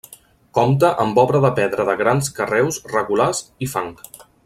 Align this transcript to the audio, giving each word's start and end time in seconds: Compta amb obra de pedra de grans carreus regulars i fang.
Compta 0.57 0.89
amb 1.03 1.19
obra 1.25 1.41
de 1.45 1.51
pedra 1.61 1.87
de 1.91 1.95
grans 2.01 2.33
carreus 2.41 2.83
regulars 2.97 3.47
i 3.67 3.71
fang. 3.77 3.97